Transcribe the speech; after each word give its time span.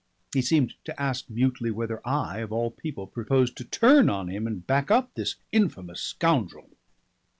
He 0.33 0.41
seemed 0.41 0.73
to 0.85 0.99
ask 0.99 1.29
mutely 1.29 1.69
whether 1.69 2.01
I 2.03 2.39
of 2.39 2.51
all 2.51 2.71
people 2.71 3.05
proposed 3.05 3.55
to 3.57 3.63
turn 3.63 4.09
on 4.09 4.29
him 4.29 4.47
and 4.47 4.65
back 4.65 4.89
up 4.89 5.13
this 5.13 5.35
infamous 5.51 6.01
scoundrel. 6.01 6.71